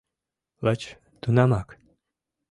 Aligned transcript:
Лач 0.65 0.81
тунамак... 1.21 1.67